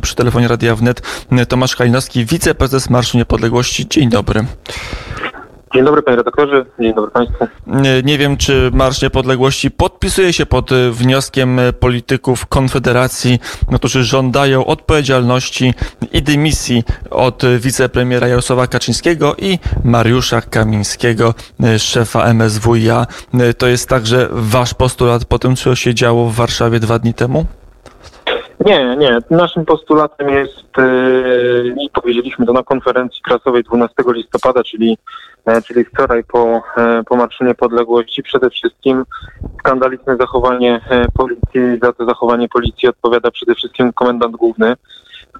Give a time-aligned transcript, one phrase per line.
[0.00, 1.02] Przy telefonie Radia Wnet
[1.48, 3.88] Tomasz Kalinowski, wiceprezes Marszu Niepodległości.
[3.88, 4.44] Dzień dobry.
[5.74, 7.46] Dzień dobry panie redaktorze, dzień dobry państwu.
[7.66, 13.38] Nie, nie wiem, czy Marsz Niepodległości podpisuje się pod e, wnioskiem e, polityków Konfederacji,
[13.76, 15.74] którzy żądają odpowiedzialności
[16.12, 23.06] i dymisji od wicepremiera Jarosława Kaczyńskiego i Mariusza Kamińskiego, e, szefa MSWiA.
[23.58, 27.46] To jest także wasz postulat po tym, co się działo w Warszawie dwa dni temu?
[28.66, 29.18] Nie, nie.
[29.30, 34.98] Naszym postulatem jest, yy, i powiedzieliśmy to na konferencji prasowej 12 listopada, czyli,
[35.46, 39.04] e, czyli wczoraj po, e, po Marszu Niepodległości, przede wszystkim
[39.58, 41.78] skandaliczne zachowanie e, policji.
[41.82, 44.76] Za to zachowanie policji odpowiada przede wszystkim komendant główny.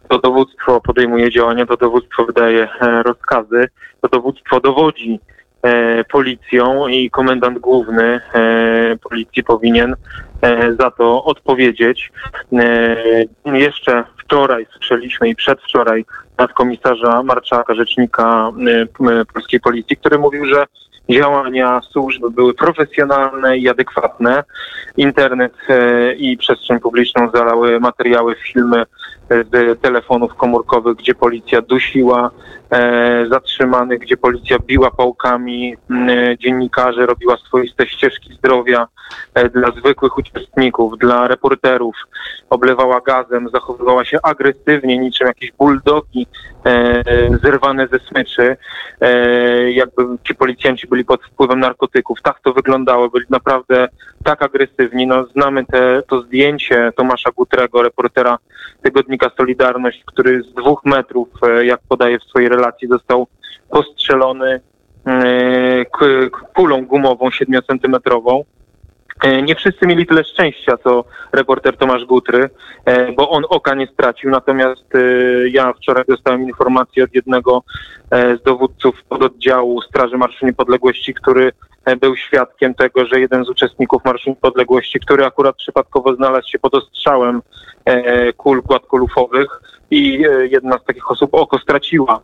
[0.09, 2.69] To dowództwo podejmuje działania, to dowództwo wydaje
[3.05, 3.69] rozkazy,
[4.01, 5.21] to dowództwo dowodzi
[6.11, 9.97] policją i komendant główny e, policji powinien
[10.43, 12.13] e, za to odpowiedzieć.
[12.53, 12.97] E,
[13.59, 16.05] jeszcze wczoraj słyszeliśmy i przedwczoraj
[16.39, 18.53] nadkomisarza Marczaka, rzecznika
[19.11, 20.67] e, polskiej policji, który mówił, że
[21.11, 24.45] działania służb były profesjonalne i adekwatne.
[24.97, 28.85] Internet e, i przestrzeń publiczną zalały materiały, filmy
[29.83, 32.31] telefonów komórkowych, gdzie policja dusiła
[32.71, 38.89] e, zatrzymanych, gdzie policja biła pałkami m, dziennikarzy, robiła swoiste ścieżki zdrowia
[39.35, 41.97] e, dla zwykłych uczestników, dla reporterów,
[42.51, 46.27] oblewała gazem, zachowywała się agresywnie, niczym jakieś buldogi
[46.67, 47.03] e,
[47.43, 48.57] zerwane ze smyczy,
[49.01, 52.23] e, jakby ci policjanci byli pod wpływem narkotyków.
[52.23, 53.89] Tak to wyglądało, byli naprawdę
[54.25, 55.07] tak agresywni.
[55.07, 58.39] No, znamy te, to zdjęcie Tomasza Gutrego, reportera
[58.83, 63.27] tygodnika Solidarność, który z dwóch metrów, e, jak podaje w swojej relacji, został
[63.71, 64.61] postrzelony
[65.07, 65.85] e,
[66.55, 68.43] kulą gumową 7-centymetrową.
[69.23, 72.51] E, Nie wszyscy mieli tyle szczęścia, co reporter Tomasz Gutry,
[72.85, 74.31] e, bo on oka nie stracił.
[74.31, 74.99] Natomiast e,
[75.49, 77.63] ja wczoraj dostałem informację od jednego
[78.13, 81.53] z dowódców pododdziału Straży Marszu Niepodległości, który
[82.01, 86.75] był świadkiem tego, że jeden z uczestników Marszu Niepodległości, który akurat przypadkowo znalazł się pod
[86.75, 87.43] ostrzałem
[88.37, 89.61] kul gładkolufowych
[89.91, 92.21] i jedna z takich osób oko straciła.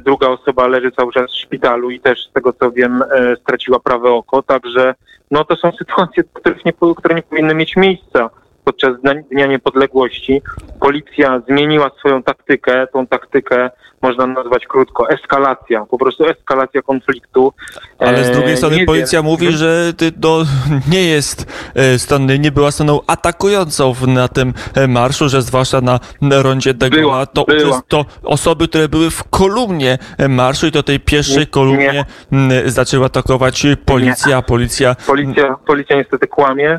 [0.00, 3.02] Druga osoba leży cały czas w szpitalu i też z tego co wiem
[3.40, 4.94] straciła prawe oko, także
[5.30, 8.30] no to są sytuacje, których nie, które nie powinny mieć miejsca
[8.64, 10.42] podczas Dnia- Niepodległości.
[10.80, 13.70] Policja zmieniła swoją taktykę, tą taktykę
[14.02, 17.52] można nazwać krótko eskalacja, po prostu eskalacja konfliktu.
[17.98, 19.26] Ale z E, drugiej strony nie policja wiem.
[19.26, 20.38] mówi, że ty, no,
[20.92, 26.00] nie jest e, strony, nie była stroną atakującą na tym e, marszu, że zwłaszcza na
[26.42, 27.82] rondzie Degola, Była, to, była.
[27.88, 29.98] to osoby, które były w kolumnie
[30.28, 36.26] marszu i to tej pierwszej Nie, kolumnie m, zaczęła atakować policja, policja Policja, policja niestety
[36.26, 36.78] kłamie,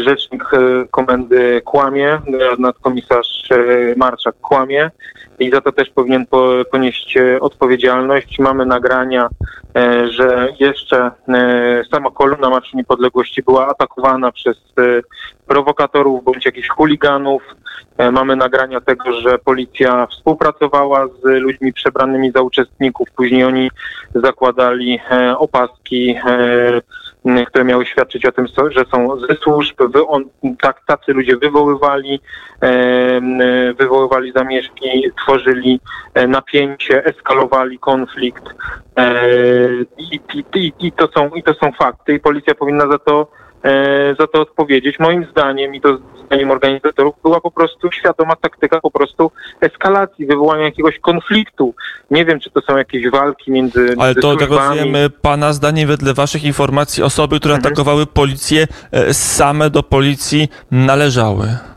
[0.00, 0.58] rzecznik e,
[0.90, 2.20] komendy kłamie, e,
[2.58, 3.56] nadkomisarz e,
[3.96, 4.90] Marczak kłamie
[5.38, 8.38] i za to też powinien po, ponieść e, odpowiedzialność.
[8.38, 9.28] Mamy nagrania,
[9.76, 14.56] e, że jeszcze e, sama kolumna Marszu Niepodległości była atakowana przez
[15.46, 17.42] prowokatorów bądź jakichś chuliganów.
[18.12, 23.08] Mamy nagrania tego, że policja współpracowała z ludźmi przebranymi za uczestników.
[23.16, 23.70] Później oni
[24.14, 24.98] zakładali
[25.38, 26.16] opaski,
[27.46, 29.76] które miały świadczyć o tym, że są ze służb.
[30.60, 32.20] Tak, tacy ludzie wywoływali,
[33.78, 35.80] wywoływali zamieszki, tworzyli
[36.14, 38.44] e, napięcie, eskalowali konflikt.
[38.96, 39.24] E,
[39.98, 40.20] i,
[40.54, 43.26] i, i, to są, I to są fakty i policja powinna za to
[43.64, 44.98] e, za to odpowiedzieć.
[44.98, 49.30] Moim zdaniem i to zdaniem organizatorów była po prostu świadoma taktyka po prostu
[49.60, 51.74] eskalacji, wywołania jakiegoś konfliktu.
[52.10, 55.52] Nie wiem, czy to są jakieś walki między, Ale między to, tak rozumiem, e, pana
[55.52, 57.72] zdaniem, wedle waszych informacji, osoby, które Mhm.
[57.72, 58.66] atakowały policję,
[59.12, 61.73] same do policji należały.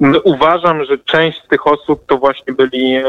[0.00, 3.04] No, Uważam, że część z tych osób to właśnie byli, e,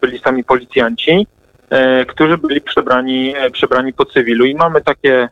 [0.00, 1.26] byli sami policjanci,
[1.70, 4.44] e, którzy byli przebrani, e, przebrani po cywilu.
[4.44, 5.28] I mamy takie,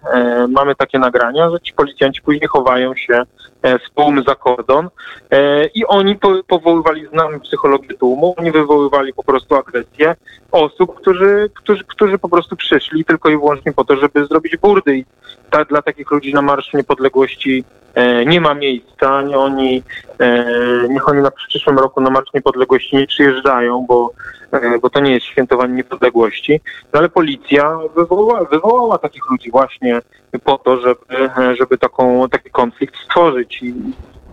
[0.49, 3.23] mamy takie nagrania, że ci policjanci później chowają się
[3.63, 4.89] e, w tłum za kordon
[5.31, 10.15] e, i oni po, powoływali, znamy psychologię tłumu, oni wywoływali po prostu agresję
[10.53, 14.97] osób, którzy, którzy, którzy po prostu przyszli tylko i wyłącznie po to, żeby zrobić burdy.
[14.97, 15.05] I
[15.51, 17.65] ta, dla takich ludzi na Marszu Niepodległości
[17.95, 19.83] e, nie ma miejsca, nie oni,
[20.19, 20.45] e,
[20.89, 24.13] niech oni na przyszłym roku na Marsz Niepodległości nie przyjeżdżają, bo,
[24.53, 26.61] e, bo to nie jest świętowanie niepodległości,
[26.93, 30.01] no ale policja wywołała, wywołała takich ludzi właśnie
[30.45, 33.52] po to, żeby, e, żeby taką, taki konflikt stworzyć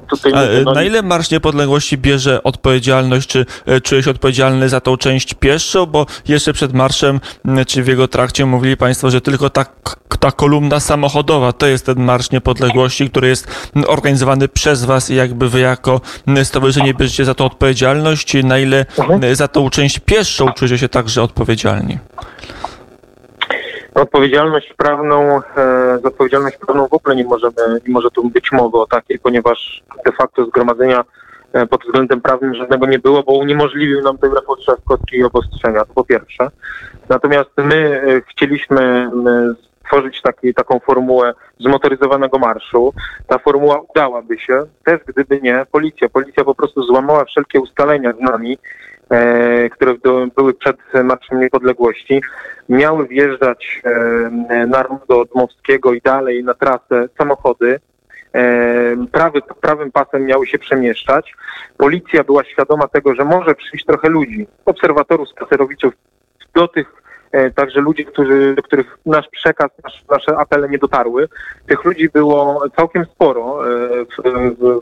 [0.10, 4.70] tutaj A, mówię, no, na ile Marsz Niepodległości bierze odpowiedzialność, czy e, czuje się odpowiedzialny
[4.70, 5.86] za tą część pieszą?
[5.86, 7.20] Bo jeszcze przed marszem,
[7.68, 9.66] czy w jego trakcie mówili Państwo, że tylko ta,
[10.20, 13.48] ta kolumna samochodowa to jest ten Marsz Niepodległości, który jest
[13.88, 16.02] organizowany przez Was i jakby Wy jako
[16.44, 18.34] stowarzyszenie bierzecie za to odpowiedzialność.
[18.44, 19.36] Na ile Mhm.
[19.36, 21.98] za tą część pieszą czujecie się także odpowiedzialni?
[24.02, 25.42] Odpowiedzialność prawną, e,
[26.02, 29.84] za odpowiedzialność prawną w ogóle nie możemy, nie może tu być mowy o takiej, ponieważ
[30.06, 31.04] de facto zgromadzenia
[31.54, 35.86] e, pod względem prawnym żadnego nie było, bo uniemożliwił nam ten Rafał Trzaskowski i obostrzenia,
[35.86, 36.52] to po pierwsze.
[37.10, 39.10] Natomiast my e, chcieliśmy
[39.84, 42.94] stworzyć taki, taką formułę zmotoryzowanego marszu.
[43.28, 46.10] Ta formuła udałaby się, też gdyby nie policja.
[46.10, 48.58] Policja po prostu złamała wszelkie ustalenia z nami,
[49.72, 52.22] które do, były przed Marszem Niepodległości.
[52.70, 57.80] Miały wjeżdżać e, na rondo Dmowskiego i dalej na trasę samochody.
[58.34, 61.34] E, prawy, prawym pasem miały się przemieszczać.
[61.78, 65.94] Policja była świadoma tego, że może przyjść trochę ludzi, obserwatorów, spacerowiczów,
[66.54, 66.99] do tych e,
[67.56, 71.28] także ludzi, którzy, do których nasz przekaz, nasz, nasze apele nie dotarły.
[71.68, 74.06] Tych ludzi było całkiem sporo, e,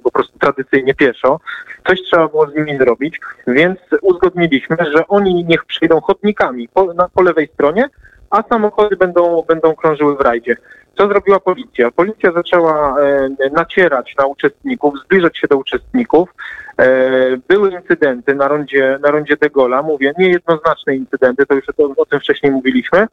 [0.03, 1.39] po prostu tradycyjnie pieszo.
[1.87, 7.09] Coś trzeba było z nimi zrobić, więc uzgodniliśmy, że oni niech przyjdą chodnikami po, na,
[7.09, 7.89] po lewej stronie,
[8.29, 10.57] a samochody będą, będą krążyły w rajdzie.
[10.97, 11.91] Co zrobiła policja?
[11.91, 16.29] Policja zaczęła e, nacierać na uczestników, zbliżać się do uczestników.
[16.77, 22.01] E, były incydenty na rondzie, na rondzie de Gaulle'a, mówię, niejednoznaczne incydenty, to już o,
[22.01, 23.07] o tym wcześniej mówiliśmy.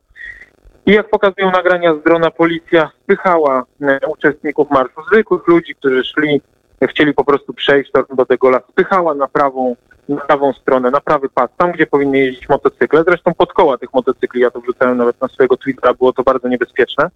[0.87, 6.41] I jak pokazują nagrania z drona, policja spychała e, uczestników marszu, zwykłych ludzi, którzy szli,
[6.83, 9.77] chcieli po prostu przejść do, de Gaulle'a, spychała na prawą,
[10.09, 13.05] na prawą stronę, na prawy pas, tam gdzie powinny jeździć motocykle.
[13.07, 16.49] Zresztą pod koła tych motocykli, ja to wrzucałem nawet na swojego Twittera, było to bardzo
[16.49, 17.11] niebezpieczne.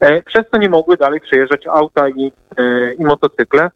[0.00, 3.70] E, przez co nie mogły dalej przejeżdżać auta i, e, i motocykle.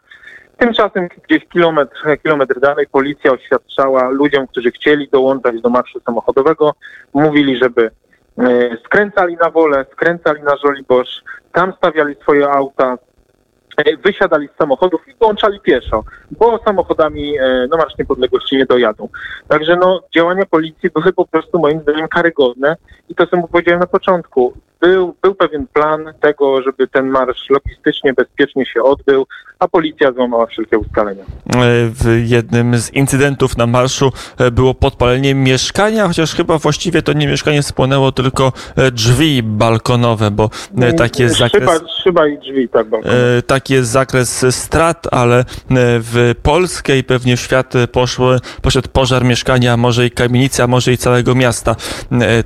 [0.56, 6.74] Tymczasem gdzieś kilometr, kilometr dalej policja oświadczała ludziom, którzy chcieli dołączać do marszu samochodowego,
[7.14, 7.90] mówili, żeby
[8.38, 11.22] e, skręcali na wolę, skręcali na Żoliborz,
[11.52, 12.98] tam stawiali swoje auta,
[14.04, 17.34] wysiadali z samochodów i dołączali pieszo, bo samochodami
[17.70, 19.08] na Marsz Niepodległości nie dojadą.
[19.48, 22.76] Także no, działania policji były po prostu moim zdaniem karygodne
[23.08, 27.50] i to, co mu powiedziałem na początku, był, był pewien plan tego, żeby ten marsz
[27.50, 29.26] logistycznie, bezpiecznie się odbył,
[29.58, 31.22] a policja złamała wszelkie ustalenia.
[31.24, 31.56] E,
[31.90, 37.26] W jednym z incydentów na marszu e, było podpalenie mieszkania, chociaż chyba właściwie to nie
[37.26, 40.50] mieszkanie spłonęło, tylko e, drzwi balkonowe, bo
[40.80, 41.70] e, taki jest zakres.
[41.70, 43.08] Szyba, szyba i drzwi, tak, bardzo.
[43.08, 49.24] E, Taki jest zakres strat, ale w Polskę i pewnie w świat poszły, poszedł pożar
[49.24, 51.76] mieszkania, może i kamienicy, a może i całego miasta.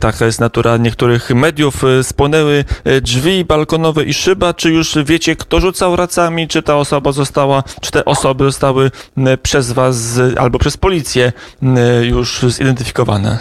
[0.01, 1.85] Taka jest natura niektórych mediów.
[1.85, 4.55] E, Spłonęły e, drzwi balkonowe i szyba.
[4.55, 6.49] Czy już wiecie, kto rzucał racami?
[6.49, 8.91] Czy ta osoba została, czy te osoby zostały
[9.43, 11.33] przez was albo przez policję
[12.03, 13.39] już zidentyfikowane?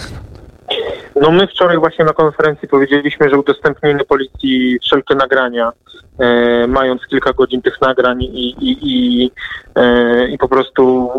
[1.15, 5.71] No my wczoraj właśnie na konferencji powiedzieliśmy, że udostępnimy policji wszelkie nagrania,
[6.19, 9.31] e, mając kilka godzin tych nagrań i, i, i,
[9.75, 11.11] e, i po prostu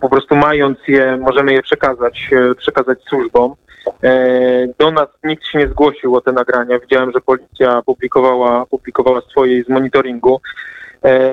[0.00, 3.54] po prostu mając je, możemy je przekazać, e, przekazać służbom.
[4.02, 6.78] E, do nas nikt się nie zgłosił o te nagrania.
[6.78, 10.40] Widziałem, że policja publikowała, publikowała swoje z monitoringu.
[11.04, 11.30] E,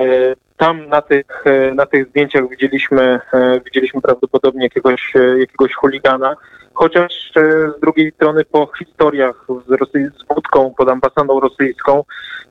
[0.57, 3.19] tam na tych, e, na tych zdjęciach widzieliśmy,
[3.65, 6.35] widzieliśmy prawdopodobnie jakiegoś, jakiegoś chuligana,
[6.73, 7.31] chociaż
[7.77, 12.03] z drugiej strony po historiach z, Rosy- z wódką pod ambasadą rosyjską,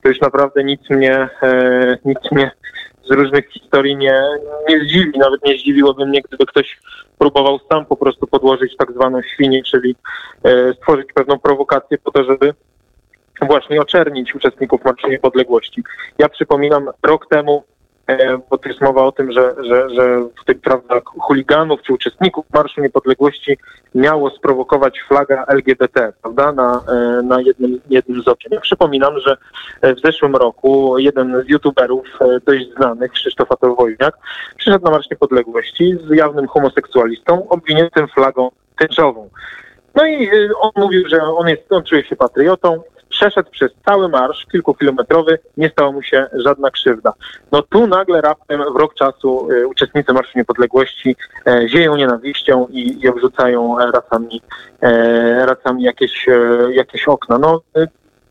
[0.02, 1.28] to już naprawdę nic mnie,
[2.04, 2.50] nic mnie
[3.08, 4.22] z różnych historii nie,
[4.68, 5.18] nie zdziwi.
[5.18, 6.80] Nawet nie zdziwiłoby mnie, gdyby ktoś
[7.18, 9.96] próbował sam po prostu podłożyć tak zwaną świnię, czyli
[10.44, 12.54] e, stworzyć pewną prowokację po to, żeby
[13.42, 15.82] właśnie oczernić uczestników Marszu Niepodległości.
[16.18, 17.64] Ja przypominam, rok temu,
[18.50, 22.46] bo to jest mowa o tym, że, że, że w tych prawda, chuliganów czy uczestników
[22.54, 23.58] Marszu Niepodległości
[23.94, 28.52] miało sprowokować flaga LGBT, prawda, na, e, na jednym, jednym z okien.
[28.52, 29.36] Ja przypominam, że
[29.80, 34.18] e, w zeszłym roku jeden z youtuberów e, dość znanych, Krzysztof Atowojniak,
[34.56, 39.30] przyszedł na Marsz Niepodległości z jawnym homoseksualistą, obwiniętym flagą tęczową.
[39.94, 42.82] No i on mówił, że on, jest, on czuje się patriotą,
[43.16, 47.12] przeszedł przez cały marsz, kilkukilometrowy, nie stała mu się żadna krzywda.
[47.52, 53.00] No tu nagle raptem w rok czasu y, uczestnicy Marszu Niepodległości e, zieją nienawiścią i,
[53.02, 54.42] i obrzucają e, racami,
[54.82, 56.38] e, racami jakieś, e,
[56.70, 57.38] jakieś okna.
[57.38, 57.88] No y,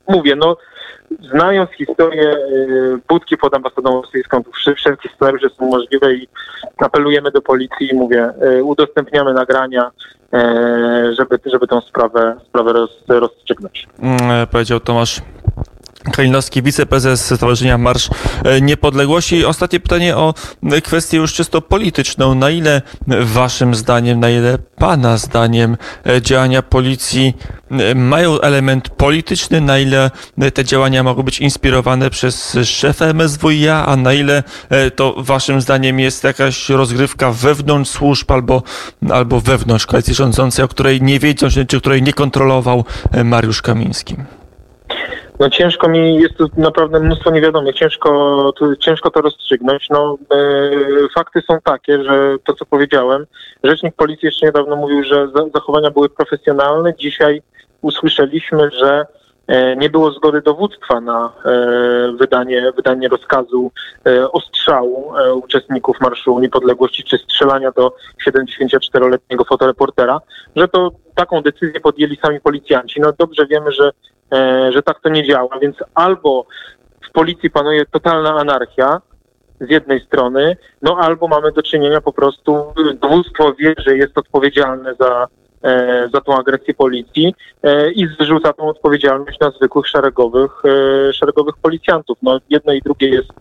[0.08, 0.58] mówię, no
[1.32, 2.38] znając historię
[3.08, 6.27] budki pod ambasadą rosyjską, tu wszelkie scenariusze są możliwe i
[6.77, 8.30] apelujemy do policji mówię,
[8.63, 10.25] udostępniamy nagrania, e,
[11.18, 13.88] żeby, żeby tę sprawę, sprawę roz, rozstrzygnąć.
[14.04, 15.22] E, powiedział Tomasz
[16.12, 18.10] Kalinowski, wiceprezes Stowarzyszenia Marsz
[18.44, 19.46] e, Niepodległości.
[19.46, 20.34] Ostatnie pytanie o
[20.84, 22.36] kwestię już czysto polityczną.
[22.36, 22.82] Na ile
[23.22, 27.34] waszym zdaniem, na ile pana zdaniem e, działania policji
[27.72, 30.12] e, mają element polityczny, na ile
[30.54, 34.44] te działania mogą być inspirowane przez szefa MSWiA, a na ile
[34.96, 38.64] to waszym zdaniem jest jakaś rozgrywka wewnątrz służb albo,
[39.10, 42.86] albo wewnątrz koalicji rządzącej, o której nie wiedział, czy której nie kontrolował
[43.24, 44.16] Mariusz Kamiński?
[45.39, 49.89] No ciężko mi, jest tu naprawdę mnóstwo niewiadomych, ciężko, ciężko to rozstrzygnąć.
[49.89, 50.38] No, e,
[51.15, 53.25] fakty są takie, że to co powiedziałem,
[53.63, 56.94] rzecznik policji jeszcze niedawno mówił, że za, zachowania były profesjonalne.
[56.96, 57.42] Dzisiaj
[57.82, 59.06] usłyszeliśmy, że
[59.78, 63.72] nie było zgody dowództwa na e, wydanie, wydanie rozkazu
[64.08, 67.96] e, ostrzału e, uczestników Marszu Niepodległości czy strzelania do
[68.28, 70.22] 74-letniego fotoreportera,
[70.56, 73.02] że to taką decyzję podjęli sami policjanci.
[73.02, 73.92] No dobrze wiemy, że
[74.32, 76.46] E, że tak to nie działa, więc albo
[77.10, 79.02] w policji panuje totalna anarchia
[79.62, 84.96] z jednej strony, no albo mamy do czynienia po prostu, dowództwo wie, że jest odpowiedzialne
[85.00, 85.28] za, e,
[86.14, 90.52] za tą agresję policji e, i zrzuca tą odpowiedzialność na zwykłych szeregowych,
[91.14, 92.18] szeregowych policjantów.
[92.22, 93.34] No jedno i drugie jest,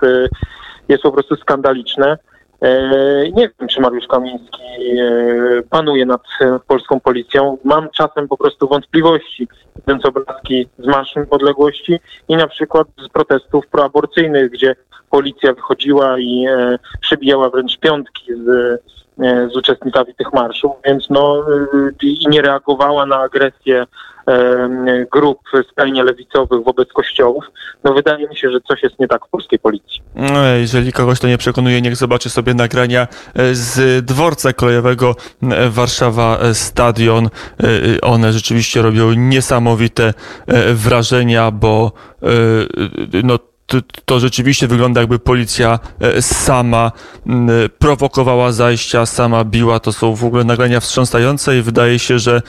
[0.89, 2.19] jest po prostu skandaliczne.
[2.65, 6.23] E, nie wiem, czy Mariusz Kamiński e, panuje nad
[6.67, 7.59] polską policją.
[7.65, 13.67] Mam czasem po prostu wątpliwości, widząc obrazki z Marszu Niepodległości i na przykład z protestów
[13.67, 14.77] proaborcyjnych, gdzie
[15.11, 18.81] policja wychodziła i e, przybijała wręcz piątki z
[19.57, 21.45] uczestnikami tych marszów, więc no
[22.03, 23.87] i nie reagowała na agresję
[25.13, 25.39] grup
[25.71, 27.45] skrajnie lewicowych wobec kościołów,
[27.85, 30.03] no wydaje mi się, że coś jest nie tak w polskiej policji.
[30.15, 33.03] No, jeżeli kogoś to nie przekonuje, niech zobaczy sobie nagrania
[33.35, 37.29] e, z dworca kolejowego e, Warszawa e, Stadion.
[38.03, 40.15] One rzeczywiście robią niesamowite
[40.75, 41.93] wrażenia, bo
[43.25, 46.93] no to, to, rzeczywiście wygląda jakby policja e, sama
[47.79, 49.81] prowokowała zajścia, sama biła.
[49.81, 52.43] To są w ogóle nagrania wstrząsające i wydaje się, że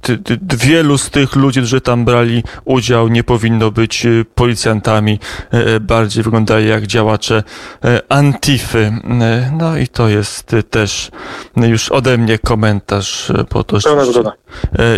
[0.00, 5.18] ty, ty, wielu z tych ludzi, którzy tam brali udział, nie powinno być e, policjantami.
[5.50, 7.42] E, bardziej wyglądają jak działacze
[8.08, 8.92] Antify.
[9.52, 11.10] No i to jest też
[11.56, 13.90] już ode mnie komentarz, po to, że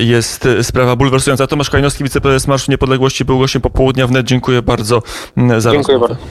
[0.01, 1.47] jest sprawa bulwersująca.
[1.47, 4.27] Tomasz Kajnowski, wiceprezes Marszu Niepodległości, był gościem popołudnia wnet.
[4.27, 5.03] Dziękuję bardzo
[5.59, 6.09] za Dziękuję rozmowę.
[6.09, 6.31] bardzo.